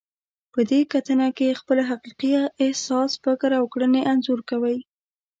په 0.53 0.59
دې 0.69 0.81
کتنه 0.93 1.27
کې 1.37 1.57
خپل 1.59 1.77
حقیقي 1.89 2.31
احساس، 2.63 3.11
فکر 3.23 3.49
او 3.59 3.65
کړنې 3.73 4.01
انځور 4.11 4.39
کوئ. 4.49 4.77